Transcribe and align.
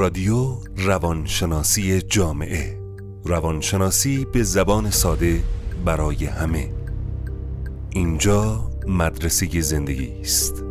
رادیو 0.00 0.56
روانشناسی 0.76 2.02
جامعه. 2.02 2.80
روانشناسی 3.24 4.24
به 4.24 4.42
زبان 4.42 4.90
ساده 4.90 5.42
برای 5.84 6.24
همه. 6.24 6.72
اینجا 7.90 8.70
مدرسه 8.86 9.60
زندگی 9.60 10.20
است. 10.20 10.64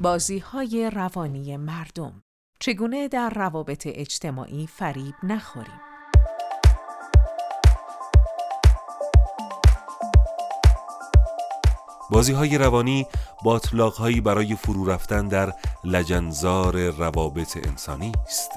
بازی 0.00 0.38
های 0.38 0.90
روانی 0.94 1.56
مردم. 1.56 2.22
چگونه 2.60 3.08
در 3.08 3.30
روابط 3.30 3.86
اجتماعی 3.90 4.66
فریب 4.66 5.14
نخوریم؟ 5.22 5.87
بازی 12.10 12.32
های 12.32 12.58
روانی 12.58 13.06
باطلاق 13.42 13.94
هایی 13.94 14.20
برای 14.20 14.56
فرو 14.56 14.90
رفتن 14.90 15.28
در 15.28 15.52
لجنزار 15.84 16.90
روابط 16.90 17.56
انسانی 17.56 18.12
است 18.26 18.50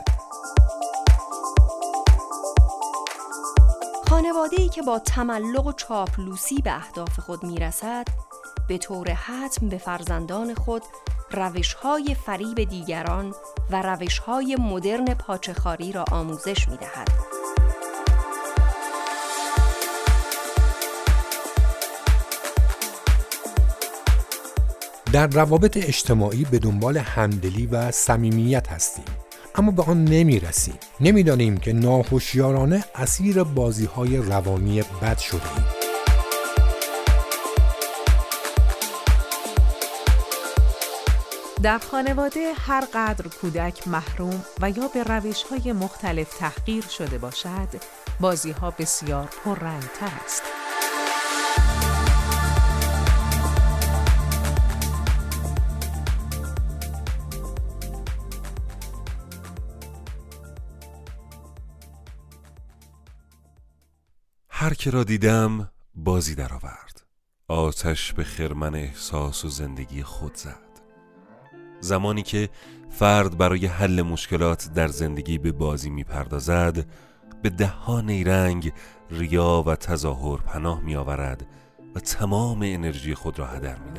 خانواده 4.10 4.62
ای 4.62 4.70
که 4.70 4.82
با 4.82 5.00
تملق 5.00 5.66
و 5.68 5.72
چاپلوسی 5.72 6.62
به 6.62 6.76
اهداف 6.76 7.20
خود 7.20 7.44
می‌رسد 7.44 8.06
به 8.68 8.78
طور 8.78 9.10
حتم 9.10 9.70
به 9.70 9.78
فرزندان 9.78 10.54
خود 10.54 10.82
روش 11.32 11.74
های 11.74 12.16
فریب 12.26 12.64
دیگران 12.64 13.34
و 13.72 13.82
روش 13.82 14.20
های 14.20 14.58
مدرن 14.60 15.06
پاچخاری 15.06 15.92
را 15.92 16.06
آموزش 16.12 16.68
می 16.68 16.78
دهد. 16.78 17.31
در 25.12 25.28
روابط 25.28 25.78
اجتماعی 25.78 26.46
به 26.52 26.60
دنبال 26.60 26.98
همدلی 26.98 27.66
و 27.66 27.92
صمیمیت 27.92 28.68
هستیم 28.68 29.06
اما 29.56 29.72
به 29.72 29.84
آن 29.84 30.06
نمی 30.06 30.40
رسیم 30.40 30.78
نمی‌دانیم 31.00 31.58
که 31.58 31.74
ناخوشیارانه 31.74 32.84
اسیر 32.96 33.44
بازی 33.44 33.86
های 33.86 34.18
روانی 34.18 34.82
بد 35.02 35.18
شده 35.18 35.54
ایم. 35.56 35.66
در 41.64 41.78
خانواده 41.78 42.54
هر 42.54 42.84
قدر 42.94 43.28
کودک 43.42 43.88
محروم 43.88 44.46
و 44.62 44.70
یا 44.70 44.88
به 44.94 45.04
روش 45.04 45.44
های 45.44 45.74
مختلف 45.74 46.38
تحقیر 46.38 46.84
شده 46.84 47.18
باشد 47.18 47.70
بازی 48.20 48.52
ها 48.52 48.72
بسیار 48.72 49.30
پررنگ 49.46 49.84
تر 50.00 50.12
است. 50.26 50.44
هر 64.72 64.78
که 64.78 64.90
را 64.90 65.04
دیدم 65.04 65.70
بازی 65.96 66.36
درآورد. 66.36 67.02
آتش 67.48 68.14
به 68.14 68.24
خرمن 68.24 68.76
احساس 68.76 69.46
و 69.46 69.50
زندگی 69.50 70.04
خود 70.04 70.36
زد. 70.36 70.82
زمانی 71.80 72.24
که 72.24 72.50
فرد 72.90 73.38
برای 73.38 73.66
حل 73.66 74.02
مشکلات 74.02 74.74
در 74.74 74.88
زندگی 74.88 75.38
به 75.38 75.52
بازی 75.52 75.90
می‌پردازد 75.90 76.86
به 77.42 77.50
دهها 77.50 78.02
نیرنگ 78.02 78.74
ریا 79.10 79.64
و 79.68 79.76
تظاهر 79.76 80.42
پناه 80.42 80.82
می 80.82 80.96
آورد 80.96 81.46
و 81.96 82.00
تمام 82.00 82.60
انرژی 82.62 83.16
خود 83.16 83.40
را 83.40 83.48
هدر 83.48 83.80
می 83.80 83.92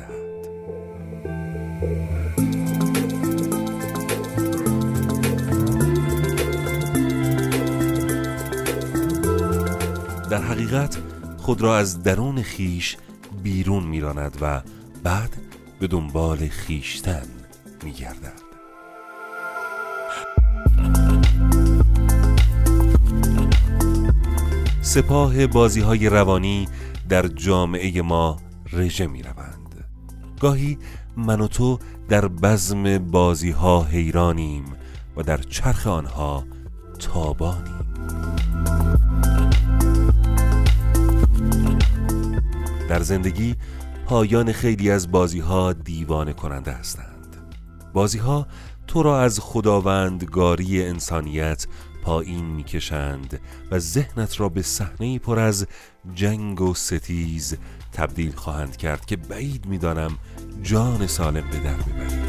در 10.33 10.41
حقیقت 10.41 10.97
خود 11.37 11.61
را 11.61 11.77
از 11.77 12.03
درون 12.03 12.41
خیش 12.41 12.97
بیرون 13.43 13.83
میراند 13.83 14.37
و 14.41 14.61
بعد 15.03 15.29
به 15.79 15.87
دنبال 15.87 16.37
خیشتن 16.37 17.25
میگردد 17.83 18.41
سپاه 24.81 25.47
بازی 25.47 25.81
های 25.81 26.09
روانی 26.09 26.67
در 27.09 27.27
جامعه 27.27 28.01
ما 28.01 28.39
رژه 28.71 29.07
می 29.07 29.23
روند. 29.23 29.85
گاهی 30.39 30.77
من 31.17 31.41
و 31.41 31.47
تو 31.47 31.79
در 32.09 32.27
بزم 32.27 32.97
بازی 32.97 33.51
ها 33.51 33.83
حیرانیم 33.83 34.65
و 35.17 35.23
در 35.23 35.37
چرخ 35.37 35.87
آنها 35.87 36.43
تابانیم 36.99 37.83
در 42.93 43.01
زندگی 43.01 43.55
پایان 44.05 44.51
خیلی 44.51 44.91
از 44.91 45.11
بازی 45.11 45.39
ها 45.39 45.73
دیوانه 45.73 46.33
کننده 46.33 46.71
هستند. 46.71 47.37
بازی 47.93 48.17
ها 48.17 48.47
تو 48.87 49.03
را 49.03 49.21
از 49.21 49.39
خداوندگاری 49.39 50.83
انسانیت 50.83 51.67
پایین 52.03 52.45
می‌کشند 52.45 53.39
و 53.71 53.79
ذهنت 53.79 54.39
را 54.39 54.49
به 54.49 54.61
صحنه 54.61 55.19
پر 55.19 55.39
از 55.39 55.67
جنگ 56.15 56.61
و 56.61 56.73
ستیز 56.73 57.57
تبدیل 57.91 58.35
خواهند 58.35 58.77
کرد 58.77 59.05
که 59.05 59.15
بعید 59.15 59.65
می‌دانم 59.65 60.17
جان 60.63 61.07
سالم 61.07 61.49
به 61.51 61.59
در 61.59 61.75
ببری 61.75 62.22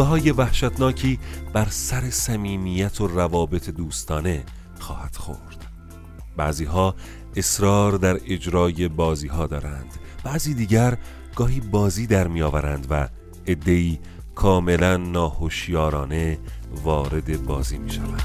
کوبه 0.00 0.08
های 0.10 0.30
وحشتناکی 0.30 1.18
بر 1.52 1.66
سر 1.70 2.10
صمیمیت 2.10 3.00
و 3.00 3.06
روابط 3.06 3.70
دوستانه 3.70 4.44
خواهد 4.78 5.16
خورد. 5.16 5.66
بعضی 6.36 6.64
ها 6.64 6.94
اصرار 7.36 7.92
در 7.92 8.20
اجرای 8.26 8.88
بازی 8.88 9.28
ها 9.28 9.46
دارند. 9.46 9.94
بعضی 10.24 10.54
دیگر 10.54 10.98
گاهی 11.34 11.60
بازی 11.60 12.06
در 12.06 12.28
می 12.28 12.42
آورند 12.42 12.86
و 12.90 13.08
ادهی 13.46 14.00
کاملا 14.34 14.96
ناهوشیارانه 14.96 16.38
وارد 16.84 17.46
بازی 17.46 17.78
می 17.78 17.90
شوند 17.90 18.22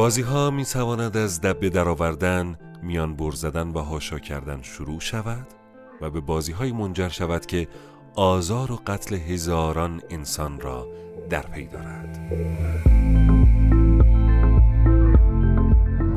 بازی 0.00 0.22
ها 0.22 0.50
می 0.50 0.64
تواند 0.64 1.16
از 1.16 1.40
دبه 1.40 1.70
درآوردن، 1.70 2.58
میان 2.82 3.16
بر 3.16 3.30
زدن 3.30 3.68
و 3.68 3.78
هاشا 3.78 4.18
کردن 4.18 4.62
شروع 4.62 5.00
شود 5.00 5.46
و 6.00 6.10
به 6.10 6.20
بازی 6.20 6.52
های 6.52 6.72
منجر 6.72 7.08
شود 7.08 7.46
که 7.46 7.68
آزار 8.14 8.72
و 8.72 8.80
قتل 8.86 9.14
هزاران 9.14 10.02
انسان 10.10 10.60
را 10.60 10.88
در 11.30 11.42
پی 11.42 11.66
دارد. 11.66 12.18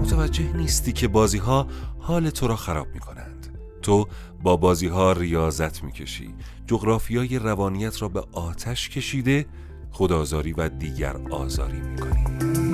متوجه 0.02 0.58
نیستی 0.58 0.92
که 0.92 1.08
بازی 1.08 1.38
ها 1.38 1.68
حال 2.00 2.30
تو 2.30 2.48
را 2.48 2.56
خراب 2.56 2.88
می 2.94 3.00
کنند 3.00 3.58
تو 3.82 4.08
با 4.44 4.58
بازی 4.58 4.88
ها 4.88 5.12
ریاضت 5.12 5.84
می 5.84 5.92
کشی 5.92 6.34
جغرافیای 6.68 7.40
روانیت 7.40 8.02
را 8.02 8.08
به 8.08 8.24
آتش 8.32 8.90
کشیده 8.90 9.46
خودآزاری 9.92 10.54
و 10.54 10.70
دیگر 10.70 11.16
آزاری 11.32 11.82
می 11.82 12.00
کنی 12.00 12.73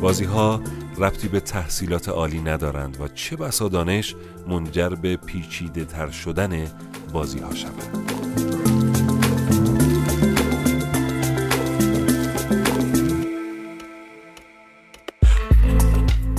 بازی 0.00 0.24
ها 0.24 0.60
ربطی 0.98 1.28
به 1.28 1.40
تحصیلات 1.40 2.08
عالی 2.08 2.40
ندارند 2.40 3.00
و 3.00 3.08
چه 3.08 3.36
بسا 3.36 3.68
دانش 3.68 4.14
منجر 4.48 4.88
به 4.88 5.16
پیچیده 5.16 5.84
تر 5.84 6.10
شدن 6.10 6.66
بازی 7.12 7.38
ها 7.38 7.54
شود. 7.54 8.08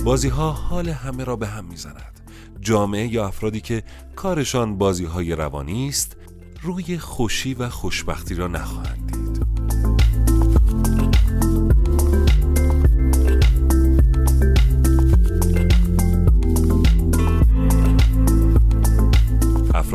بازی 0.04 0.28
ها 0.28 0.50
حال 0.50 0.88
همه 0.88 1.24
را 1.24 1.36
به 1.36 1.46
هم 1.46 1.64
می‌زند. 1.64 2.20
جامعه 2.60 3.12
یا 3.12 3.26
افرادی 3.26 3.60
که 3.60 3.82
کارشان 4.16 4.78
بازی 4.78 5.04
های 5.04 5.32
روانی 5.32 5.88
است 5.88 6.16
روی 6.62 6.98
خوشی 6.98 7.54
و 7.54 7.68
خوشبختی 7.68 8.34
را 8.34 8.48
نخواهند 8.48 8.99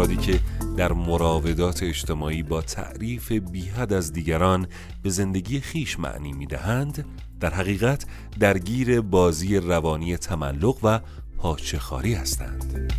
افرادی 0.06 0.32
که 0.34 0.40
در 0.78 0.94
مراودات 0.94 1.84
اجتماعی 1.84 2.44
با 2.44 2.62
تعریف 2.62 3.32
بیحد 3.32 3.94
از 3.94 4.14
دیگران 4.14 4.68
به 5.04 5.10
زندگی 5.10 5.60
خیش 5.60 6.00
معنی 6.00 6.34
می‌دهند 6.34 7.06
در 7.40 7.54
حقیقت 7.54 8.06
درگیر 8.40 9.02
بازی 9.02 9.58
روانی 9.58 10.18
تملق 10.18 10.78
و 10.84 11.00
پاچخاری 11.38 12.14
هستند. 12.14 12.92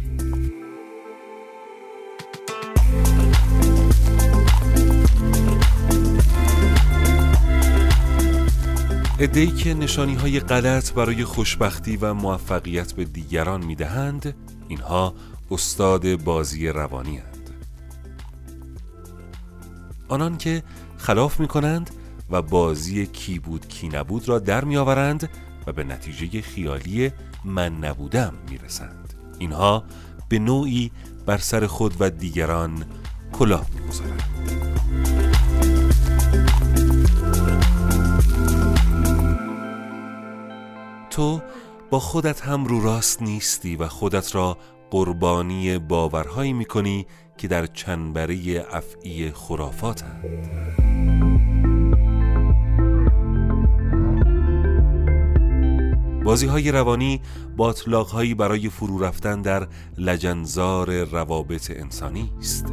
ادهی 9.18 9.46
که 9.46 9.74
نشانی 9.74 10.14
های 10.14 10.40
غلط 10.40 10.92
برای 10.92 11.24
خوشبختی 11.24 11.96
و 11.96 12.14
موفقیت 12.14 12.92
به 12.92 13.04
دیگران 13.04 13.64
می‌دهند 13.64 14.34
اینها 14.68 15.14
استاد 15.50 16.24
بازی 16.24 16.68
روانی 16.68 17.16
هند. 17.16 17.50
آنان 20.08 20.36
که 20.36 20.62
خلاف 20.96 21.40
می 21.40 21.48
کنند 21.48 21.90
و 22.30 22.42
بازی 22.42 23.06
کی 23.06 23.38
بود 23.38 23.68
کی 23.68 23.88
نبود 23.88 24.28
را 24.28 24.38
در 24.38 24.64
می 24.64 24.76
آورند 24.76 25.30
و 25.66 25.72
به 25.72 25.84
نتیجه 25.84 26.42
خیالی 26.42 27.12
من 27.44 27.76
نبودم 27.78 28.34
می 28.50 28.58
رسند. 28.58 29.14
اینها 29.38 29.84
به 30.28 30.38
نوعی 30.38 30.90
بر 31.26 31.38
سر 31.38 31.66
خود 31.66 31.94
و 32.00 32.10
دیگران 32.10 32.84
کلاه 33.32 33.66
می 33.74 33.88
گذارند. 33.88 34.22
تو 41.10 41.42
با 41.90 42.00
خودت 42.00 42.40
هم 42.40 42.64
رو 42.64 42.80
راست 42.80 43.22
نیستی 43.22 43.76
و 43.76 43.88
خودت 43.88 44.34
را 44.34 44.58
قربانی 44.90 45.78
باورهایی 45.78 46.52
می‌کنی 46.52 47.06
که 47.38 47.48
در 47.48 47.66
چنبره 47.66 48.66
افعی 48.72 49.30
خرافاتند 49.30 50.56
بازی 56.24 56.46
های 56.46 56.70
روانی 56.70 57.20
باطلاق 57.56 58.08
هایی 58.08 58.34
برای 58.34 58.68
فرو 58.68 58.98
رفتن 58.98 59.42
در 59.42 59.66
لجنزار 59.98 61.04
روابط 61.04 61.70
انسانی 61.70 62.32
است. 62.38 62.66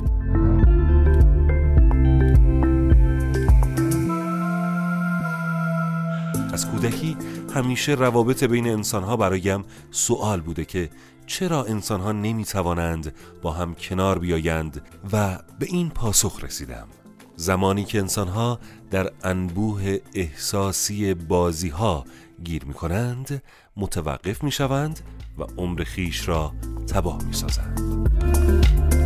از 6.53 6.71
کودکی 6.71 7.17
همیشه 7.53 7.91
روابط 7.91 8.43
بین 8.43 8.67
انسانها 8.67 9.17
برایم 9.17 9.65
سوال 9.91 10.41
بوده 10.41 10.65
که 10.65 10.89
چرا 11.25 11.63
انسانها 11.63 12.11
نمی 12.11 12.45
توانند 12.45 13.15
با 13.41 13.51
هم 13.51 13.75
کنار 13.75 14.19
بیایند 14.19 14.81
و 15.13 15.39
به 15.59 15.65
این 15.65 15.89
پاسخ 15.89 16.43
رسیدم؟ 16.43 16.87
زمانی 17.35 17.85
که 17.85 17.99
انسانها 17.99 18.59
در 18.91 19.11
انبوه 19.23 19.97
احساسی 20.13 21.13
بازی 21.13 21.69
ها 21.69 22.05
گیر 22.43 22.65
می 22.65 22.73
کنند 22.73 23.43
متوقف 23.77 24.43
می 24.43 24.51
شوند 24.51 24.99
و 25.37 25.43
عمر 25.57 25.83
خیش 25.83 26.27
را 26.27 26.53
تباه 26.93 27.23
می 27.23 27.33
سازند 27.33 29.02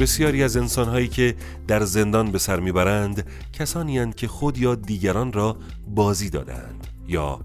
بسیاری 0.00 0.42
از 0.42 0.56
انسانهایی 0.56 1.08
که 1.08 1.34
در 1.66 1.84
زندان 1.84 2.30
به 2.30 2.38
سر 2.38 2.60
می‌برند 2.60 3.26
کسانی 3.52 3.98
هستند 3.98 4.14
که 4.14 4.28
خود 4.28 4.58
یا 4.58 4.74
دیگران 4.74 5.32
را 5.32 5.56
بازی 5.86 6.30
دادند 6.30 6.86
یا 7.08 7.40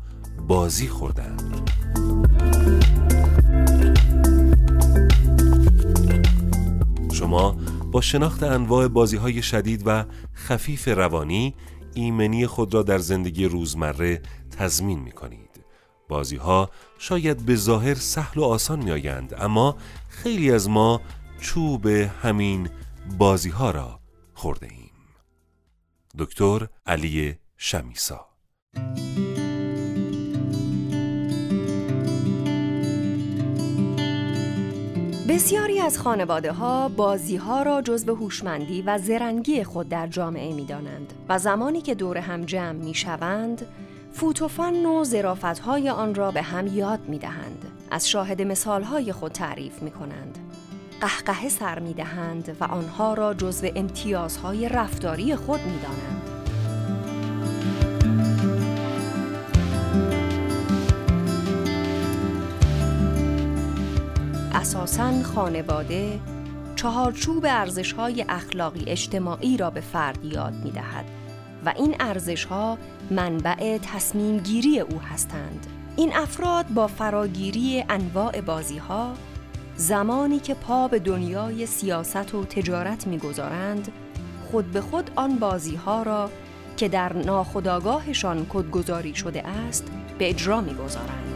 بازی 0.47 0.88
خوردند 0.88 1.71
شما 7.13 7.57
با 7.91 8.01
شناخت 8.01 8.44
انواع 8.44 8.88
بازی 8.88 9.17
های 9.17 9.41
شدید 9.41 9.83
و 9.85 10.05
خفیف 10.35 10.88
روانی 10.88 11.55
ایمنی 11.94 12.47
خود 12.47 12.73
را 12.73 12.83
در 12.83 12.97
زندگی 12.97 13.45
روزمره 13.45 14.21
تضمین 14.57 15.00
می 15.00 15.11
کنید 15.11 15.50
بازی 16.09 16.35
ها 16.35 16.69
شاید 17.00 17.45
به 17.45 17.55
ظاهر 17.55 17.95
سهل 17.95 18.41
و 18.41 18.44
آسان 18.44 18.83
می 18.83 18.91
آیند 18.91 19.33
اما 19.38 19.75
خیلی 20.09 20.51
از 20.51 20.69
ما 20.69 21.01
چوب 21.44 21.86
همین 21.86 22.69
بازی 23.18 23.50
ها 23.50 23.72
را 23.72 24.00
خورده 24.34 24.68
ایم 24.72 24.92
دکتر 26.19 26.68
علی 26.86 27.36
شمیسا 27.57 28.25
بسیاری 35.30 35.80
از 35.80 36.00
خانواده 36.00 36.51
ها 36.51 36.90
بازی 36.90 37.36
ها 37.36 37.63
را 37.63 37.81
جزو 37.81 38.16
هوشمندی 38.16 38.81
و 38.81 38.98
زرنگی 38.98 39.63
خود 39.63 39.89
در 39.89 40.07
جامعه 40.07 40.54
می 40.54 40.66
دانند 40.66 41.13
و 41.30 41.39
زمانی 41.39 41.81
که 41.81 41.96
دور 41.96 42.18
هم 42.18 42.46
جمع 42.46 42.72
می 42.72 42.94
شوند 42.94 43.66
فوتوفن 44.13 44.86
و 44.86 45.04
زرافت 45.04 45.60
های 45.60 45.89
آن 45.89 46.16
را 46.16 46.31
به 46.31 46.42
هم 46.42 46.68
یاد 46.68 47.00
می 47.10 47.19
دهند. 47.19 47.66
از 47.92 48.10
شاهد 48.10 48.42
مثال 48.42 48.84
های 48.84 49.12
خود 49.12 49.31
تعریف 49.31 49.81
می 49.81 49.92
کنند. 49.92 50.43
قهقه 51.03 51.50
سر 51.50 51.79
می 51.79 51.94
دهند 51.94 52.57
و 52.59 52.63
آنها 52.63 53.13
را 53.13 53.33
جزو 53.33 53.67
امتیازهای 53.75 54.69
رفتاری 54.69 55.35
خود 55.35 55.59
می 55.59 55.79
دانند. 55.79 56.21
اساساً 64.53 65.23
خانواده 65.23 66.19
چهارچوب 66.75 67.45
ارزش‌های 67.45 68.25
اخلاقی 68.29 68.83
اجتماعی 68.88 69.57
را 69.57 69.69
به 69.69 69.81
فرد 69.81 70.25
یاد 70.25 70.53
می‌دهد 70.63 71.05
و 71.65 71.73
این 71.77 71.95
ارزش‌ها 72.00 72.77
منبع 73.11 73.77
تصمیم 73.77 74.38
گیری 74.38 74.79
او 74.79 75.00
هستند. 75.00 75.67
این 75.95 76.15
افراد 76.15 76.67
با 76.67 76.88
فراگیری 76.88 77.85
انواع 77.89 78.41
بازی‌ها 78.41 79.13
زمانی 79.75 80.40
که 80.40 80.54
پا 80.54 80.88
به 80.88 81.00
دنیای 81.00 81.66
سیاست 81.66 82.36
و 82.36 82.46
تجارت 82.46 83.08
می‌گذارند 83.08 83.92
خود 84.52 84.72
به 84.72 84.81
خود 84.81 85.12
آن 85.16 85.36
بازی‌ها 85.36 86.04
را 86.04 86.30
که 86.78 86.88
در 86.88 87.14
ناخودآگاهشان 87.14 88.46
کدگذاری 88.50 89.16
شده 89.16 89.48
است 89.48 89.92
به 90.18 90.30
اجرا 90.30 90.62
می‌گذارند. 90.62 91.33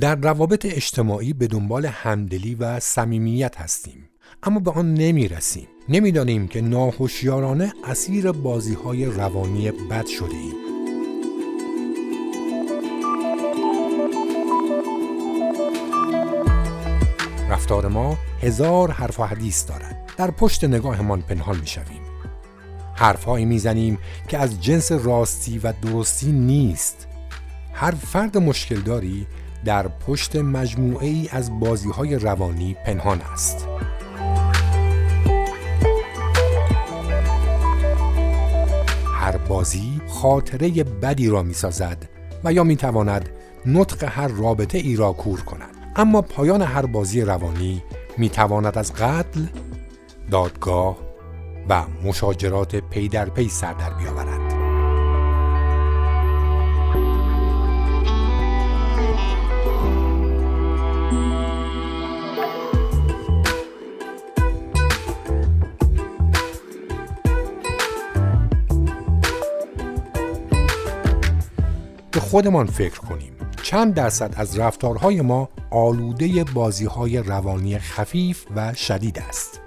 در 0.00 0.14
روابط 0.14 0.66
اجتماعی 0.66 1.32
به 1.32 1.46
دنبال 1.46 1.86
همدلی 1.86 2.54
و 2.54 2.80
صمیمیت 2.80 3.60
هستیم. 3.60 4.08
اما 4.42 4.60
به 4.60 4.70
آن 4.70 4.94
نمی 4.94 5.28
رسیم 5.28 5.66
نمی‌دانیم 5.88 6.48
که 6.48 6.60
ناهوشیارانه 6.60 7.72
اسیر 7.84 8.32
بازی 8.32 8.74
های 8.74 9.04
روانی 9.04 9.70
بد 9.70 10.06
شده 10.06 10.34
ایم 10.34 10.54
رفتار 17.50 17.88
ما 17.88 18.18
هزار 18.42 18.90
حرف 18.90 19.20
و 19.20 19.24
حدیث 19.24 19.68
دارد. 19.68 20.12
در 20.16 20.30
پشت 20.30 20.64
نگاهمان 20.64 21.22
پنهان 21.22 21.60
می 21.60 21.66
شویم 21.66 22.02
حرفهایی 22.94 23.44
می‌زنیم 23.44 23.98
که 24.28 24.38
از 24.38 24.62
جنس 24.62 24.92
راستی 24.92 25.58
و 25.58 25.72
درستی 25.82 26.32
نیست. 26.32 27.06
هر 27.72 27.90
فرد 27.90 28.38
مشکل 28.38 28.80
داری 28.80 29.26
در 29.64 29.88
پشت 29.88 30.36
مجموعه 30.36 31.06
ای 31.06 31.28
از 31.32 31.60
بازی 31.60 31.90
های 31.90 32.16
روانی 32.16 32.76
پنهان 32.86 33.20
است. 33.20 33.66
هر 39.14 39.36
بازی 39.36 40.00
خاطره 40.08 40.68
بدی 40.84 41.28
را 41.28 41.42
می 41.42 41.54
سازد 41.54 42.08
و 42.44 42.52
یا 42.52 42.64
می 42.64 42.76
تواند 42.76 43.28
نطق 43.66 44.04
هر 44.04 44.28
رابطه 44.28 44.78
ای 44.78 44.96
را 44.96 45.12
کور 45.12 45.40
کند. 45.40 45.74
اما 45.96 46.22
پایان 46.22 46.62
هر 46.62 46.86
بازی 46.86 47.22
روانی 47.22 47.82
می 48.18 48.28
تواند 48.28 48.78
از 48.78 48.92
قتل، 48.92 49.40
دادگاه 50.30 50.96
و 51.68 51.82
مشاجرات 52.04 52.76
پی 52.76 53.08
در 53.08 53.28
پی 53.28 53.48
سر 53.48 53.72
در 53.72 53.90
بیاورد. 53.90 54.17
خودمان 72.28 72.66
فکر 72.66 73.00
کنیم. 73.00 73.32
چند 73.62 73.94
درصد 73.94 74.34
از 74.36 74.58
رفتارهای 74.58 75.20
ما 75.20 75.48
آلوده 75.70 76.44
بازیهای 76.44 77.18
روانی 77.18 77.78
خفیف 77.78 78.44
و 78.56 78.74
شدید 78.74 79.18
است. 79.28 79.60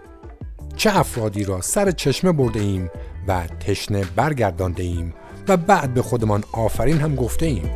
چه 0.76 1.00
افرادی 1.00 1.44
را 1.44 1.62
سر 1.62 1.92
چشمه 1.92 2.32
برده 2.32 2.60
ایم 2.60 2.90
و 3.28 3.48
تشنه 3.48 4.06
برگردانده 4.16 4.84
ایم 4.84 5.14
و 5.48 5.58
بعد 5.58 5.94
به 5.94 6.02
خودمان 6.02 6.44
آفرین 6.52 6.98
هم 6.98 7.16
گفته 7.16 7.46
ایم 7.46 7.72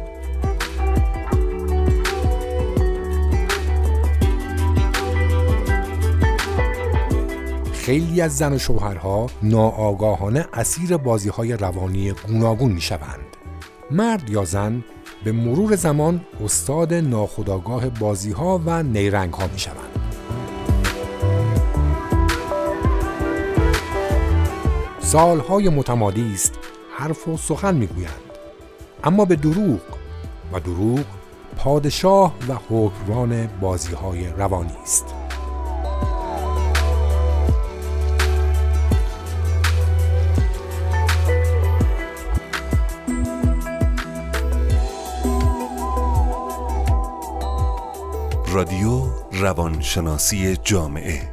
خیلی 7.74 8.22
از 8.22 8.38
زن 8.38 8.54
و 8.54 8.58
شوهرها 8.58 9.28
ناآگاهانه 9.44 10.46
اسیر 10.54 10.98
بازی 10.98 11.30
های 11.30 11.54
روانی 11.54 12.12
گوناگون 12.12 12.72
می 12.72 12.82
شوند. 12.82 13.35
مرد 13.92 14.30
یا 14.30 14.46
زن 14.46 14.84
به 15.24 15.32
مرور 15.32 15.76
زمان 15.76 16.22
استاد 16.44 16.94
ناخداگاه 16.94 17.90
بازی 17.90 18.32
ها 18.32 18.62
و 18.66 18.84
نیرنگ 18.84 19.34
ها 19.34 19.48
می 19.48 19.60
شوند. 19.60 20.00
سالهای 25.00 25.70
متمادی 25.70 26.32
است 26.34 26.54
حرف 26.98 27.28
و 27.28 27.38
سخن 27.38 27.76
می‌گویند 27.76 28.12
اما 29.04 29.26
به 29.26 29.36
دروغ 29.36 29.82
و 30.54 30.60
دروغ 30.60 31.06
پادشاه 31.58 32.36
و 32.50 32.54
حکمران 32.70 33.48
بازی 33.62 33.94
های 33.94 34.28
روانی 34.28 34.78
است 34.84 35.25
رادیو 48.56 49.02
روانشناسی 49.32 50.56
جامعه. 50.64 51.30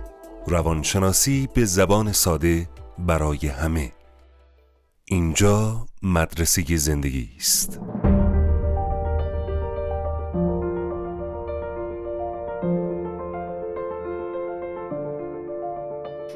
روانشناسی 0.46 1.48
به 1.54 1.64
زبان 1.64 2.12
ساده 2.12 2.68
برای 2.98 3.46
همه. 3.46 3.92
اینجا 5.04 5.86
مدرسه 6.02 6.76
زندگی 6.76 7.30
است. 7.38 7.80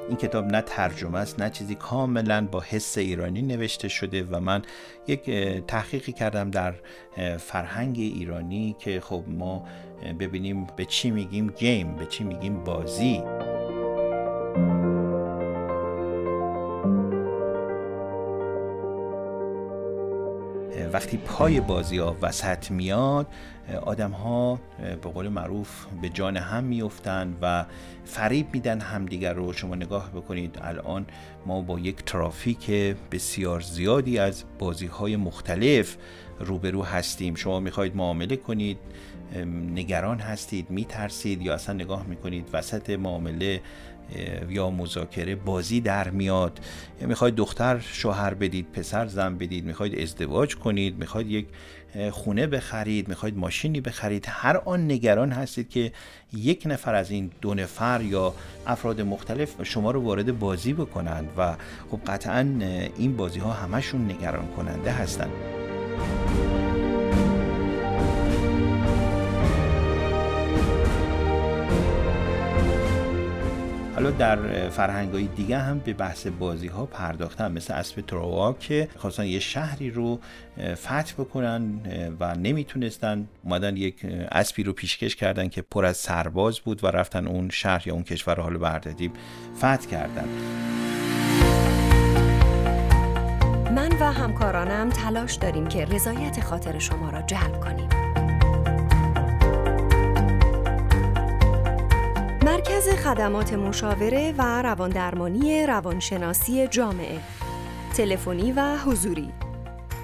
این 0.09 0.16
کتاب 0.16 0.45
نه 0.45 0.61
ترجمه 0.61 1.19
است 1.19 1.40
نه 1.40 1.50
چیزی 1.50 1.75
کاملا 1.75 2.49
با 2.52 2.61
حس 2.61 2.99
ایرانی 2.99 3.43
نوشته 3.43 3.88
شده 3.88 4.25
و 4.25 4.40
من 4.40 4.62
یک 5.07 5.31
تحقیقی 5.66 6.12
کردم 6.12 6.50
در 6.50 6.75
فرهنگ 7.38 7.99
ایرانی 7.99 8.76
که 8.78 9.00
خب 9.00 9.25
ما 9.28 9.66
ببینیم 10.18 10.66
به 10.76 10.84
چی 10.84 11.10
میگیم 11.10 11.46
گیم 11.46 11.96
به 11.96 12.06
چی 12.06 12.24
میگیم 12.24 12.64
بازی. 12.64 13.22
وقتی 20.96 21.16
پای 21.16 21.60
بازی 21.60 21.98
ها 21.98 22.16
وسط 22.22 22.70
میاد 22.70 23.26
آدم 23.82 24.10
ها 24.10 24.60
به 24.78 25.10
قول 25.10 25.28
معروف 25.28 25.86
به 26.02 26.08
جان 26.08 26.36
هم 26.36 26.64
میفتن 26.64 27.36
و 27.42 27.64
فریب 28.04 28.46
میدن 28.52 28.80
همدیگر 28.80 29.32
رو. 29.32 29.52
شما 29.52 29.74
نگاه 29.74 30.10
بکنید 30.10 30.58
الان 30.62 31.06
ما 31.46 31.60
با 31.60 31.78
یک 31.78 31.96
ترافیک 31.96 32.70
بسیار 33.12 33.60
زیادی 33.60 34.18
از 34.18 34.44
بازی 34.58 34.86
های 34.86 35.16
مختلف 35.16 35.96
روبرو 36.40 36.82
هستیم. 36.82 37.34
شما 37.34 37.60
می‌خواید 37.60 37.96
معامله 37.96 38.36
کنید 38.36 38.78
نگران 39.74 40.18
هستید 40.18 40.70
میترسید 40.70 41.42
یا 41.42 41.54
اصلا 41.54 41.74
نگاه 41.74 42.06
می‌کنید 42.06 42.48
وسط 42.52 42.90
معامله 42.90 43.60
یا 44.48 44.70
مذاکره 44.70 45.34
بازی 45.34 45.80
در 45.80 46.10
میاد. 46.10 46.60
می‌خواید 47.00 47.34
دختر 47.34 47.78
شوهر 47.78 48.34
بدید 48.34 48.66
پسر 48.72 49.06
زن 49.06 49.38
بدید 49.38 49.64
می‌خواید 49.64 49.98
ازدواج 49.98 50.56
کنید 50.56 50.98
می‌خواید 50.98 51.30
یک 51.30 51.46
خونه 52.10 52.46
بخرید 52.46 53.08
می‌خواید 53.08 53.38
ماشینی 53.38 53.80
بخرید. 53.80 54.25
هر 54.28 54.56
آن 54.56 54.90
نگران 54.90 55.32
هستید 55.32 55.68
که 55.68 55.92
یک 56.32 56.62
نفر 56.66 56.94
از 56.94 57.10
این 57.10 57.30
دو 57.40 57.54
نفر 57.54 58.00
یا 58.02 58.34
افراد 58.66 59.00
مختلف 59.00 59.62
شما 59.62 59.90
رو 59.90 60.00
وارد 60.00 60.38
بازی 60.38 60.72
بکنند 60.72 61.28
و 61.36 61.56
خب 61.90 62.00
قطعا 62.06 62.58
این 62.96 63.16
بازی 63.16 63.38
ها 63.38 63.52
همشون 63.52 64.10
نگران 64.10 64.46
کننده 64.46 64.90
هستند 64.90 65.30
حالا 74.06 74.18
در 74.18 74.68
فرهنگ 74.68 75.12
های 75.12 75.26
دیگه 75.26 75.58
هم 75.58 75.78
به 75.78 75.92
بحث 75.92 76.26
بازی 76.26 76.66
ها 76.66 76.86
پرداختن 76.86 77.52
مثل 77.52 77.75
اسب 77.75 78.00
تروا 78.00 78.52
که 78.52 78.88
خواستن 78.96 79.26
یه 79.26 79.38
شهری 79.38 79.90
رو 79.90 80.20
فتح 80.75 81.12
بکنن 81.18 81.62
و 82.20 82.34
نمی‌تونستن. 82.34 83.28
اومدن 83.44 83.76
یک 83.76 84.06
اسبی 84.30 84.62
رو 84.62 84.72
پیشکش 84.72 85.16
کردن 85.16 85.48
که 85.48 85.62
پر 85.62 85.84
از 85.84 85.96
سرباز 85.96 86.60
بود 86.60 86.84
و 86.84 86.86
رفتن 86.86 87.26
اون 87.26 87.48
شهر 87.50 87.88
یا 87.88 87.94
اون 87.94 88.02
کشور 88.02 88.40
حال 88.40 88.58
بردادیم 88.58 89.12
فتح 89.56 89.86
کردن. 89.90 90.28
من 93.75 93.92
و 94.00 94.12
همکارانم 94.12 94.90
تلاش 94.90 95.34
داریم 95.34 95.66
که 95.66 95.84
رضایت 95.84 96.40
خاطر 96.40 96.78
شما 96.78 97.10
را 97.10 97.22
جلب 97.22 97.60
کنیم. 97.60 98.15
مرکز 102.46 102.88
خدمات 102.88 103.52
مشاوره 103.52 104.34
و 104.38 104.62
رواندرمانی 104.62 105.66
روانشناسی 105.66 106.66
جامعه. 106.66 107.18
تلفنی 107.96 108.52
و 108.52 108.76
حضوری. 108.76 109.32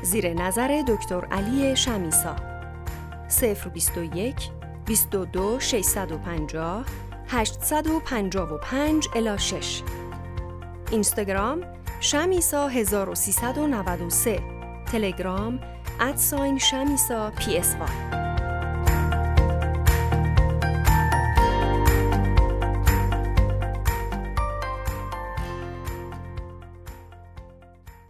زیر 0.02 0.34
نظر 0.34 0.82
دکتر 0.88 1.24
علی 1.24 1.76
شمیسا. 1.76 2.36
021 3.74 4.34
22 4.86 5.60
650 5.60 6.84
855 7.28 9.08
الی 9.14 9.38
6 9.38 9.82
اینستاگرام 10.90 11.62
شمیسا 12.00 12.68
1393 12.68 14.40
تلگرام 14.92 15.60
ادساین 16.00 16.58
شمیسا 16.58 17.30
پی 17.30 17.56
اس 17.56 17.76
وای. 17.76 18.21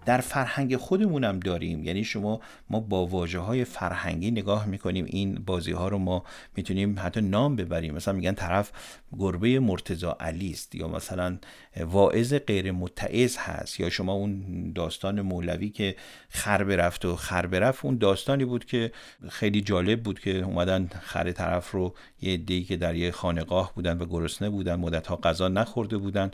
در 0.06 0.20
فرهنگ 0.20 0.76
خودمونم 0.76 1.40
داریم. 1.40 1.84
یعنی 1.84 2.04
شما 2.04 2.40
ما 2.70 2.80
با 2.80 3.06
واجه 3.06 3.38
های 3.38 3.64
فرهنگی 3.64 4.30
نگاه 4.30 4.66
می‌کنیم. 4.66 5.04
این 5.08 5.34
بازی 5.34 5.72
ها 5.72 5.88
رو 5.88 5.98
ما 5.98 6.24
می‌تونیم 6.56 6.98
حتی 6.98 7.20
نام 7.20 7.56
ببریم. 7.56 7.94
مثلا 7.94 8.14
میگن 8.14 8.32
طرف 8.32 8.72
گربه 9.18 9.60
مرتزا 9.60 10.16
علی 10.20 10.50
است 10.50 10.74
یا 10.74 10.88
مثلا 10.88 11.38
واعظ 11.80 12.34
غیر 12.34 12.72
متعز 12.72 13.36
هست 13.36 13.80
یا 13.80 13.90
شما 13.90 14.12
اون 14.12 14.72
داستان 14.72 15.20
مولوی 15.20 15.70
که 15.70 15.96
خر 16.28 16.62
رفت 16.62 17.04
و 17.04 17.16
خر 17.16 17.46
رفت 17.46 17.84
اون 17.84 17.98
داستانی 17.98 18.44
بود 18.44 18.64
که 18.64 18.92
خیلی 19.28 19.60
جالب 19.60 20.02
بود 20.02 20.20
که 20.20 20.38
اومدن 20.38 20.90
خر 21.02 21.32
طرف 21.32 21.70
رو 21.70 21.94
یه 22.22 22.36
دی 22.36 22.64
که 22.64 22.76
در 22.76 22.94
یه 22.94 23.10
خانقاه 23.10 23.72
بودن 23.74 23.98
و 23.98 24.04
گرسنه 24.06 24.50
بودن 24.50 24.74
مدت 24.74 25.06
ها 25.06 25.16
غذا 25.16 25.48
نخورده 25.48 25.96
بودن. 25.96 26.30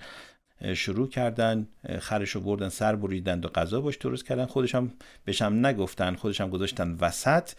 شروع 0.74 1.08
کردن 1.08 1.68
خرش 1.98 2.30
رو 2.30 2.40
بردن 2.40 2.68
سر 2.68 2.96
بریدن 2.96 3.40
و 3.40 3.48
غذا 3.48 3.80
باش 3.80 3.96
درست 3.96 4.26
کردن. 4.26 4.46
خودش 4.46 4.74
هم 4.74 4.92
بهشم 5.24 5.66
نگفتن 5.66 6.14
خودش 6.14 6.40
هم 6.40 6.50
گذاشتن 6.50 6.96
وسط 7.00 7.50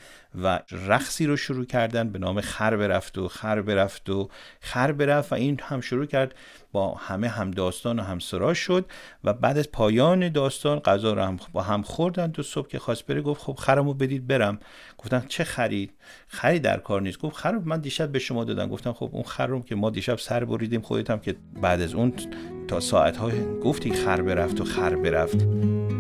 و 0.43 0.59
رقصی 0.71 1.25
رو 1.25 1.37
شروع 1.37 1.65
کردن. 1.65 2.09
به 2.09 2.19
نام 2.19 2.41
خر 2.41 2.77
برفت 2.77 3.17
و 3.17 3.27
خر 3.27 3.61
برفت 3.61 4.09
و 4.09 4.29
خر 4.61 4.91
برفت 4.91 5.31
و 5.31 5.35
این 5.35 5.59
هم 5.63 5.81
شروع 5.81 6.05
کرد. 6.05 6.35
با 6.71 6.93
همه 6.93 7.27
هم 7.27 7.51
داستان 7.51 7.99
و 7.99 8.03
هم 8.03 8.19
سرا 8.19 8.53
شد 8.53 8.85
و 9.23 9.33
بعد 9.33 9.57
از 9.57 9.71
پایان 9.71 10.29
داستان 10.29 10.79
غذا 10.79 11.13
رو 11.13 11.21
هم 11.21 11.37
با 11.53 11.61
هم 11.61 11.81
خوردن 11.81 12.31
تو 12.31 12.43
صبح 12.43 12.67
که 12.67 12.79
خواست 12.79 13.05
بره 13.05 13.21
گفت 13.21 13.41
خب 13.41 13.55
خرمو 13.55 13.93
بدید 13.93 14.27
برم. 14.27 14.59
گفتن 14.97 15.25
چه 15.27 15.43
خرید؟ 15.43 15.93
خری 16.27 16.59
در 16.59 16.77
کار 16.77 17.01
نیست. 17.01 17.19
گفت 17.19 17.35
خر 17.35 17.51
من 17.51 17.79
دیشب 17.79 18.11
به 18.11 18.19
شما 18.19 18.43
دادم. 18.43 18.69
گفتم 18.69 18.93
خب 18.93 19.09
اون 19.13 19.23
خر 19.23 19.47
رو 19.47 19.61
که 19.61 19.75
ما 19.75 19.89
دیشب 19.89 20.17
سر 20.17 20.45
بریدیم 20.45 20.81
خودت 20.81 21.09
هم 21.09 21.19
که 21.19 21.35
بعد 21.61 21.81
از 21.81 21.93
اون 21.93 22.13
تا 22.67 22.79
ساعت 22.79 23.17
های 23.17 23.59
گفتی 23.63 23.91
خر 23.91 24.21
برفت 24.21 24.61
و 24.61 24.63
خر 24.63 24.95
برفت. 24.95 25.98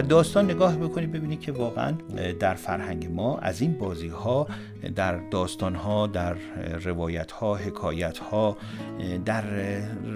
و 0.00 0.02
داستان 0.02 0.50
نگاه 0.50 0.76
بکنید 0.76 1.12
ببینید 1.12 1.40
که 1.40 1.52
واقعا 1.52 1.94
در 2.40 2.54
فرهنگ 2.54 3.06
ما 3.06 3.38
از 3.38 3.60
این 3.60 3.72
بازی 3.72 4.08
ها 4.08 4.46
در 4.96 5.28
داستان 5.30 5.74
ها 5.74 6.06
در 6.06 6.36
روایت 6.84 7.32
ها 7.32 7.54
حکایت 7.54 8.18
ها 8.18 8.56
در 9.24 9.44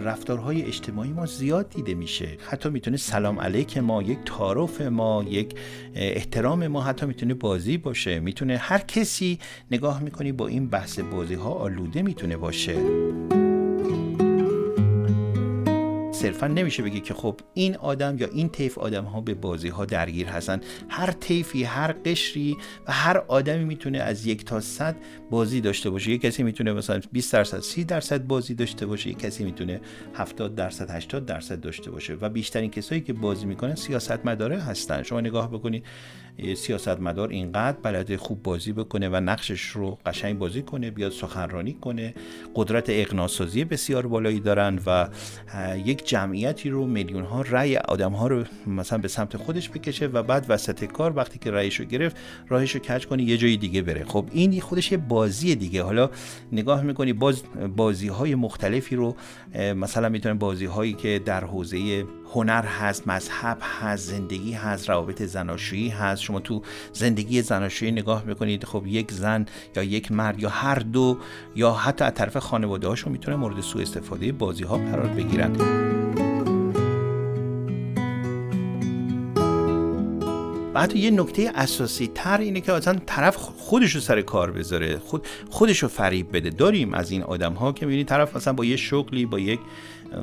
رفتارهای 0.05 0.63
اجتماعی 0.63 1.13
ما 1.13 1.27
زیاد 1.27 1.71
دیده 1.71 1.95
میشه. 1.95 2.29
حتی 2.51 2.69
می‌تونه 2.69 2.97
سلام 2.97 3.41
علیک 3.41 3.79
ما 3.79 4.03
یک 4.03 4.19
تعارف 4.25 4.81
ما 4.81 5.25
یک 5.29 5.55
احترام 5.95 6.67
ما 6.67 6.83
حتی 6.83 7.07
می‌تونه 7.07 7.35
بازی 7.35 7.79
باشه. 7.79 8.21
می‌تونه 8.21 8.57
هر 8.57 8.79
کسی 8.79 9.39
نگاه 9.71 10.03
می‌کنی 10.03 10.33
با 10.33 10.47
این 10.47 10.69
بحث 10.69 10.99
بازی 10.99 11.35
ها 11.35 11.51
آلوده 11.51 12.03
می‌تونه 12.03 12.37
باشه. 12.37 12.77
صرفا 16.15 16.47
نمیشه 16.47 16.83
بگی 16.83 17.01
که 17.01 17.15
خب 17.15 17.41
این 17.55 17.77
آدم 17.77 18.17
یا 18.19 18.29
این 18.33 18.49
طیف 18.49 18.79
آدم 18.79 19.05
ها 19.05 19.21
به 19.21 19.35
بازی 19.35 19.69
ها 19.69 19.85
درگیر 19.85 20.27
هستن. 20.27 20.61
هر 20.89 21.11
طیفی 21.11 21.65
هر 21.65 21.93
قشری 21.93 22.57
و 22.87 22.93
هر 22.93 23.19
آدمی 23.29 23.65
می‌تونه 23.65 23.99
از 23.99 24.27
یک 24.27 24.45
تا 24.45 24.61
صد 24.61 24.97
بازی 25.31 25.61
داشته 25.61 25.91
باشه. 25.91 26.11
یک 26.11 26.21
کسی 26.21 26.43
می‌تونه 26.43 26.73
مثلا 26.73 27.01
20 27.13 27.33
درصد 27.33 27.61
30 27.61 27.85
درصد 27.85 28.27
بازی 28.27 28.55
داشته 28.55 28.87
باشه. 28.87 29.11
یک 29.11 29.19
کسی 29.19 29.45
می‌تونه 29.45 29.81
70 30.15 30.55
درصد 30.55 30.91
80 30.91 31.27
درصد 31.27 31.61
داشته 31.61 31.91
باشه. 31.91 32.15
و 32.21 32.29
بیشترین 32.29 32.71
کسایی 32.71 33.01
که 33.01 33.13
بازی 33.13 33.47
می‌کنن 33.47 33.75
سیاست 33.75 34.27
مداره 34.27 34.59
هستن. 34.61 35.03
شما 35.03 35.21
نگاه 35.21 35.51
بکنید 35.51 35.85
سیاستمدار 36.57 37.29
اینقدر 37.29 37.79
بلده 37.83 38.17
خوب 38.17 38.43
بازی 38.43 38.73
بکنه 38.73 39.09
و 39.09 39.17
نقشش 39.17 39.63
رو 39.63 39.99
قشنگ 40.07 40.39
بازی 40.39 40.63
کنه 40.63 40.91
بیاد 40.91 41.13
سخنرانی 41.13 41.73
کنه. 41.73 42.15
قدرت 42.55 42.85
اقناسازی 42.89 43.65
بسیار 43.65 44.07
بالایی 44.07 44.41
دارن 44.41 44.79
و 44.87 45.09
یک 45.85 46.04
جمعیتی 46.05 46.71
رو 46.71 46.87
میلیون 46.87 47.25
ها 47.25 47.43
رأی 47.43 47.77
آدم 47.77 48.13
ها 48.13 48.27
رو 48.27 48.45
مثلا 48.67 48.99
به 48.99 49.09
سمت 49.09 49.37
خودش 49.37 49.71
بکشه 49.71 50.07
و 50.07 50.23
بعد 50.23 50.47
وسط 50.49 50.85
کار 50.85 51.17
وقتی 51.17 51.39
که 51.39 51.51
رأیش 51.51 51.81
رو 51.81 51.85
گرفت 51.85 52.17
راهش 52.49 52.75
رو 52.75 52.81
کج 52.81 53.07
کنه 53.07 53.23
یه 53.23 53.37
جای 53.37 53.57
دیگه 53.57 53.83
بره. 53.83 54.05
خب 54.05 54.27
این 54.33 54.61
خودش 54.61 54.93
یه 54.93 54.99
بازی 54.99 55.55
دیگه. 55.55 55.83
حالا 55.83 56.11
نگاه 56.53 56.83
می‌کنی 56.83 57.13
باز 57.13 57.43
بازی 57.77 58.09
های 58.09 58.35
مختلفی 58.35 58.97
رو 58.97 59.17
مثلا 59.55 60.09
می‌تونه 60.09 60.35
بازی 60.35 60.67
هایی 60.67 60.93
که 60.93 61.21
در 61.25 61.45
حوزه 61.45 62.05
هنر 62.35 62.63
هست 62.63 63.09
مذهب 63.09 63.59
هست 63.81 64.11
زندگی 64.11 64.53
هست 64.53 64.91
روابط 64.91 65.23
زناشویی 65.23 65.89
هست. 65.89 66.23
شما 66.23 66.41
تو 66.41 66.63
زندگی 66.93 67.43
زناشویی 67.43 67.93
نگاه 67.93 68.25
می‌کنید 68.25 68.65
خب 68.65 68.87
یک 68.87 69.13
زن 69.13 69.47
یا 69.77 69.83
یک 69.83 70.13
مرد 70.13 70.41
یا 70.41 70.49
هر 70.49 70.79
دو 70.79 71.19
یا 71.57 71.73
حتی 71.73 72.05
از 72.05 72.15
طرف 72.15 72.37
خانواده 72.37 72.89
هاشون 72.89 73.13
می‌تونه 73.13 73.37
مورد 73.37 73.61
سوء 73.61 73.83
استفاده 73.83 74.33
بازی 74.33 74.65
ها 74.65 74.77
قرار 74.77 75.07
بگیرن. 75.07 75.94
و 80.75 80.81
حتی 80.81 80.99
یه 80.99 81.11
نکته 81.11 81.53
اساسی 81.55 82.11
تر 82.15 82.39
اینه 82.39 82.61
که 82.61 82.73
اصلا 82.73 83.01
طرف 83.07 83.37
خودش 83.37 83.95
رو 83.95 84.01
سر 84.01 84.23
کار 84.23 84.51
بذاره 84.51 84.99
خود 84.99 85.27
خودش 85.51 85.79
رو 85.79 85.89
فریب 85.89 86.37
بده. 86.37 86.51
داریم 86.51 86.95
از 86.95 87.11
این 87.11 87.23
آدم 87.23 87.53
ها 87.53 87.73
که 87.73 87.87
می‌بینی 87.87 88.05
طرف 88.05 88.37
مثلا 88.37 88.53
با 88.53 88.65
یه 88.65 88.77
شغلی 88.77 89.27
با 89.27 89.39
یک 89.39 89.61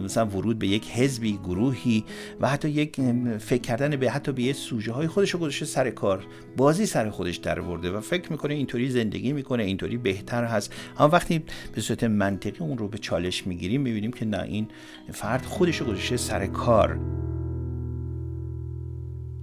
مثلا 0.04 0.26
ورود 0.26 0.60
به 0.60 0.68
یک 0.68 0.90
حزبی 0.90 1.40
گروهی 1.44 2.04
و 2.42 2.50
حتی 2.50 2.70
یک 2.70 2.96
فکر 3.40 3.62
کردن 3.62 3.96
به 3.96 4.12
حتی 4.12 4.32
به 4.32 4.42
یه 4.42 4.54
سوژه 4.54 4.92
های 4.92 5.08
خودش 5.08 5.32
رو 5.32 5.40
گذاشته 5.40 5.66
سر 5.66 5.90
کار. 5.90 6.26
بازی 6.58 6.86
سر 6.86 7.10
خودش 7.10 7.38
در 7.38 7.60
ورده 7.60 7.92
و 7.92 8.02
فکر 8.02 8.32
می‌کنه 8.32 8.54
اینطوری 8.54 8.90
زندگی 8.90 9.34
می‌کنه 9.34 9.64
اینطوری 9.64 9.98
بهتر 9.98 10.44
هست. 10.44 10.74
اما 11.00 11.10
وقتی 11.10 11.44
به 11.76 11.82
صورت 11.82 12.04
منطقی 12.04 12.60
اون 12.60 12.78
رو 12.78 12.88
به 12.88 12.98
چالش 12.98 13.48
می‌گیریم 13.48 13.82
می‌بینیم 13.82 14.12
که 14.12 14.26
نه 14.26 14.42
این 14.42 14.68
فرد 15.14 15.46
خودش 15.46 15.78
رو 15.78 15.86
گذاشته 15.86 16.18
سر 16.18 16.46
کار. 16.46 17.00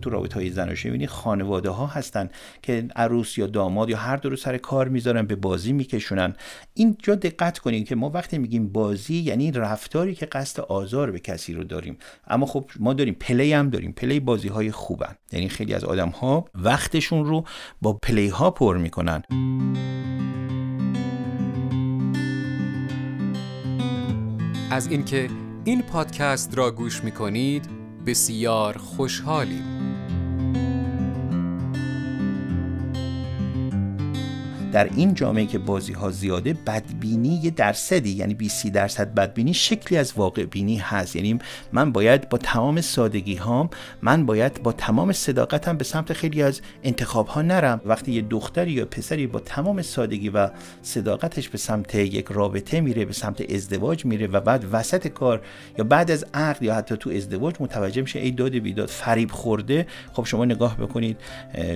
تو 0.03 0.11
رابطه 0.11 0.35
های 0.35 0.51
زناشویی 0.51 0.93
می‌بینی 0.93 1.07
خانواده 1.07 1.71
ها 1.71 1.87
هستن 1.87 2.29
که 2.63 2.89
عروس 2.97 3.39
یا 3.39 3.47
داماد 3.47 3.91
یا 3.91 3.97
هر 3.97 4.17
دو 4.17 4.31
رو 4.31 4.37
سر 4.37 4.59
کار 4.59 4.89
می‌ذارن 4.89 5.27
به 5.27 5.37
بازی 5.37 5.73
میکشونن. 5.73 6.35
اینجا 6.75 7.15
دقت 7.15 7.59
کنید 7.59 7.89
که 7.89 7.97
ما 7.97 8.11
وقتی 8.11 8.39
میگیم 8.39 8.69
بازی 8.69 9.17
یعنی 9.17 9.53
رفتاری 9.53 10.15
که 10.15 10.27
قصد 10.27 10.61
آزار 10.61 11.11
به 11.11 11.19
کسی 11.19 11.55
رو 11.55 11.65
داریم. 11.65 11.99
اما 12.27 12.47
خب 12.47 12.71
ما 12.81 12.95
داریم 12.95 13.17
play 13.21 13.53
هم 13.53 13.71
داریم 13.71 13.93
play 13.93 14.21
بازی 14.21 14.49
های 14.49 14.71
خوبن. 14.71 15.15
یعنی 15.33 15.49
خیلی 15.49 15.75
از 15.75 15.85
آدم 15.85 16.09
ها 16.09 16.45
وقتشون 16.55 17.25
رو 17.25 17.45
با 17.83 17.93
play 17.93 18.29
ها 18.29 18.51
پر 18.51 18.77
می‌کنن. 18.77 19.23
از 24.71 24.87
اینکه 24.87 25.29
این 25.65 25.83
پادکست 25.83 26.59
را 26.59 26.71
گوش 26.71 27.05
می‌کنید 27.05 27.69
بسیار 28.07 28.79
خوشحالیم. 28.79 29.78
در 34.73 34.89
این 34.97 35.15
جامعه 35.15 35.47
که 35.47 35.59
بازی 35.59 35.93
ها 35.93 36.11
زیاده 36.11 36.55
بدبینی 36.67 37.41
یه 37.43 37.51
درصدی 37.51 38.11
یعنی 38.11 38.35
20 38.35 38.67
درصد 38.67 39.15
بدبینی 39.15 39.55
شکلی 39.55 39.99
از 39.99 40.13
واقع 40.17 40.45
بینی 40.45 40.77
هست. 40.77 41.17
یعنی 41.17 41.39
من 41.73 41.93
باید 41.93 42.29
با 42.29 42.39
تمام 42.39 42.81
سادگی 42.81 43.35
هام 43.35 43.71
من 44.03 44.27
باید 44.27 44.63
با 44.63 44.73
تمام 44.73 45.13
صداقتم 45.13 45.77
به 45.77 45.85
سمت 45.85 46.13
خیلی 46.13 46.43
از 46.43 46.61
انتخاب 46.83 47.27
ها 47.27 47.43
نرم. 47.43 47.81
وقتی 47.85 48.13
یه 48.13 48.23
دختری 48.23 48.73
یا 48.73 48.85
پسری 48.85 49.27
با 49.27 49.41
تمام 49.41 49.83
سادگی 49.83 50.29
و 50.29 50.51
صداقتش 50.83 51.49
به 51.49 51.59
سمت 51.59 51.95
یک 51.95 52.27
رابطه 52.31 52.81
میره 52.81 53.05
به 53.05 53.13
سمت 53.13 53.53
ازدواج 53.53 54.05
میره 54.05 54.27
و 54.27 54.41
بعد 54.41 54.65
وسط 54.73 55.09
کار 55.09 55.43
یا 55.79 55.85
بعد 55.85 56.11
از 56.11 56.27
عقد 56.35 56.63
یا 56.63 56.75
حتی 56.75 56.97
تو 56.97 57.11
ازدواج 57.11 57.55
متوجه 57.61 58.03
میشه 58.03 58.19
ای 58.19 58.31
داد 58.31 58.53
بیداد 58.53 58.89
فریب 58.89 59.31
خورده 59.31 59.87
خب 60.13 60.25
شما 60.25 60.45
نگاه 60.45 60.77
بکنید 60.77 61.17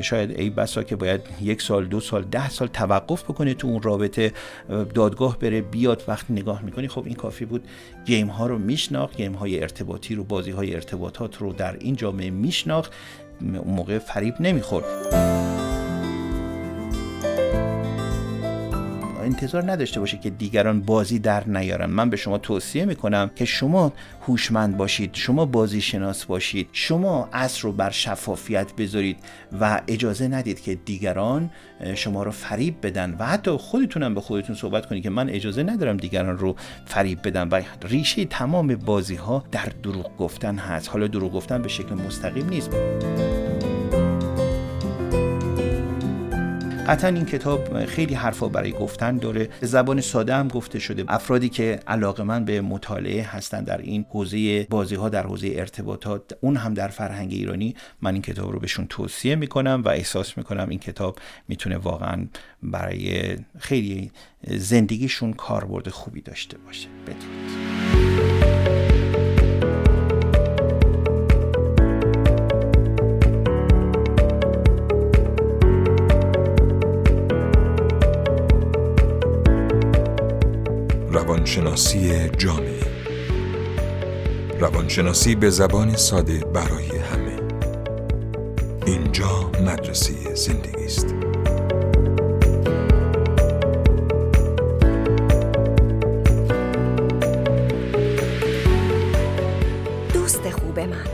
شاید 0.03 0.31
ای 0.31 0.51
بسا 0.51 0.83
که 0.83 0.97
باید 0.97 1.21
یک 1.41 1.63
سال 1.63 1.87
دو 1.87 2.01
سال 2.01 2.23
ده 2.23 2.51
سال 2.51 2.69
توقف 2.83 3.23
بکنه 3.25 3.55
تو 3.55 3.69
اون 3.69 3.83
رابطه 3.83 4.33
دادگاه 4.95 5.39
بره 5.39 5.61
بیاد 5.61 6.05
وقتی 6.09 6.33
نگاه 6.33 6.63
می‌کنی. 6.63 6.89
خب 6.89 7.03
این 7.07 7.15
کافی 7.15 7.45
بود. 7.45 7.65
گیم 8.05 8.27
ها 8.27 8.47
رو 8.47 8.59
میشناخت 8.59 9.17
گیم 9.17 9.33
های 9.33 9.63
ارتباطی 9.63 10.15
رو 10.15 10.25
بازی 10.25 10.51
های 10.51 10.75
ارتباطات 10.75 11.37
رو 11.37 11.53
در 11.53 11.77
این 11.81 11.97
جامعه 11.97 12.31
میشناخت. 12.31 12.93
اون 13.41 13.75
موقع 13.75 13.99
فریب 13.99 14.35
نمی‌خورد. 14.41 15.42
انتظار 19.33 19.73
نداشته 19.73 20.01
باشه 20.01 20.19
که 20.19 20.31
دیگران 20.31 20.81
بازی 20.81 21.19
در 21.19 21.49
نیارن. 21.49 21.91
من 21.91 22.11
به 22.11 22.17
شما 22.17 22.39
توصیه 22.39 22.85
می‌کنم 22.85 23.31
که 23.37 23.45
شما 23.45 23.93
هوشمند 24.27 24.77
باشید 24.77 25.11
شما 25.15 25.47
بازی 25.47 25.81
شناس 25.81 26.25
باشید 26.25 26.69
شما 26.73 27.29
اصر 27.33 27.63
رو 27.63 27.73
بر 27.73 27.91
شفافیت 27.91 28.73
بذارید 28.73 29.17
و 29.61 29.81
اجازه 29.89 30.29
ندید 30.29 30.61
که 30.61 30.75
دیگران 30.75 31.51
شما 31.95 32.23
رو 32.23 32.31
فریب 32.31 32.87
بدن 32.87 33.17
و 33.19 33.27
حتی 33.27 33.51
خودتونم 33.51 34.15
به 34.15 34.21
خودتون 34.21 34.57
صحبت 34.57 34.87
کنید 34.87 35.03
که 35.03 35.11
من 35.11 35.29
اجازه 35.29 35.63
ندارم 35.63 35.97
دیگران 35.97 36.39
رو 36.39 36.57
فریب 36.87 37.19
بدن 37.25 37.49
و 37.49 37.63
ریشه 37.83 38.25
تمام 38.25 38.77
بازی 38.77 39.15
ها 39.15 39.45
در 39.53 39.69
دروغ 39.83 40.17
گفتن 40.17 40.57
هست. 40.57 40.89
حالا 40.89 41.07
دروغ 41.07 41.33
گفتن 41.33 41.63
به 41.63 41.69
شکل 41.69 41.95
مستقیم 41.95 42.49
نیست. 42.49 42.71
قطعا 46.89 47.11
این 47.11 47.25
کتاب 47.25 47.85
خیلی 47.85 48.15
حرفا 48.15 48.49
برای 48.49 48.73
گفتن 48.73 49.17
داره. 49.17 49.49
به 49.61 49.67
زبان 49.67 50.01
ساده 50.01 50.35
هم 50.35 50.49
گفته 50.49 50.79
شده. 50.79 51.05
افرادی 51.09 51.49
که 51.49 51.81
علاقه 51.87 52.23
من 52.23 52.45
به 52.45 52.61
مطالعه 52.61 53.23
هستن 53.23 53.65
در 53.65 53.79
این 53.79 54.05
حوزه 54.11 54.65
بازی 54.65 54.95
ها 54.95 55.09
در 55.09 55.23
حوزه 55.23 55.53
ارتباطات 55.57 56.23
اون 56.41 56.57
هم 56.57 56.75
در 56.75 56.89
فرهنگ 56.89 57.33
ایرانی 57.33 57.75
من 58.03 58.13
این 58.13 58.23
کتاب 58.23 58.53
رو 58.53 58.61
بهشون 58.61 58.87
توصیه 58.87 59.37
می‌کنم 59.37 59.83
و 59.85 59.89
احساس 59.89 60.39
می‌کنم 60.39 60.67
این 60.69 60.79
کتاب 60.79 61.19
می‌تونه 61.49 61.77
واقعا 61.77 62.27
برای 62.63 63.37
خیلی 63.59 64.11
زندگیشون 64.47 65.33
کاربرد 65.33 65.89
خوبی 65.89 66.21
داشته 66.21 66.59
باشه. 66.59 66.89
بدونید. 67.07 67.92
روانشناسی 81.53 82.29
جامعه. 82.29 82.81
روانشناسی 84.61 85.35
به 85.35 85.51
زبان 85.51 85.97
ساده 85.97 86.39
برای 86.39 86.99
همه. 86.99 87.39
اینجا 88.87 89.51
مدرسه 89.61 90.35
زندگی 90.35 90.85
است. 90.85 91.15
دوست 100.15 100.51
خوب 100.51 100.81
من 100.81 101.07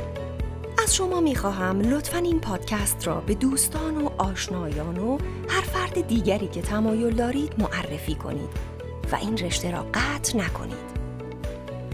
از 0.83 0.95
شما 0.95 1.21
می‌خواهم 1.21 1.81
لطفا 1.81 2.19
این 2.19 2.41
پادکست 2.41 3.07
را 3.07 3.21
به 3.21 3.35
دوستان 3.35 4.05
و 4.05 4.09
آشنایان 4.19 4.99
و 4.99 5.19
هر 5.49 5.63
فرد 5.63 6.07
دیگری 6.07 6.49
که 6.49 6.63
تمایل 6.63 7.15
دارید 7.15 7.53
معرفی 7.59 8.15
کنید. 8.15 8.78
و 9.13 9.17
این 9.17 9.39
رشته 9.39 9.71
را 9.71 9.87
قطع 9.95 10.39
نکنید. 10.39 10.99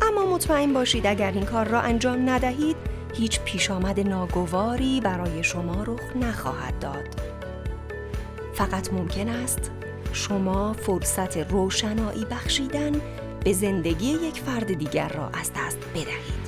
اما 0.02 0.34
مطمئن 0.34 0.72
باشید 0.72 1.06
اگر 1.06 1.32
این 1.32 1.44
کار 1.44 1.68
را 1.68 1.80
انجام 1.80 2.30
ندهید 2.30 2.76
هیچ 3.14 3.40
پیش 3.40 3.70
آمد 3.70 4.00
ناگواری 4.00 5.00
برای 5.00 5.44
شما 5.44 5.82
رخ 5.82 6.16
نخواهد 6.16 6.78
داد. 6.78 7.20
فقط 8.54 8.92
ممکن 8.92 9.28
است 9.28 9.70
شما 10.12 10.72
فرصت 10.72 11.36
روشنایی 11.36 12.24
بخشیدن 12.24 12.92
به 13.44 13.52
زندگی 13.52 14.06
یک 14.06 14.40
فرد 14.40 14.72
دیگر 14.72 15.08
را 15.08 15.28
از 15.28 15.50
دست 15.56 15.78
بدهید. 15.94 16.44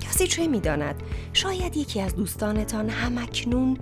کسی 0.00 0.26
چه 0.26 0.46
می‌داند 0.46 1.02
شاید 1.32 1.76
یکی 1.76 2.00
از 2.00 2.16
دوستانتان 2.16 2.88
همکنون 2.88 3.78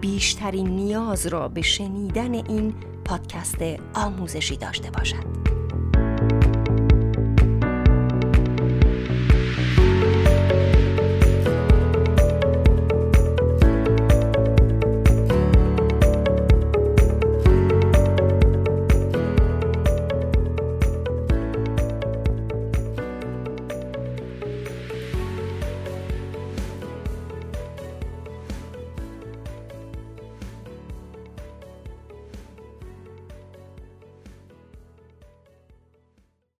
بیشترین 0.00 0.68
نیاز 0.68 1.26
را 1.26 1.48
به 1.48 1.62
شنیدن 1.62 2.34
این 2.34 2.74
پادکست 3.06 3.58
آموزشی 3.94 4.56
داشته 4.56 4.90
باشد. 4.90 5.45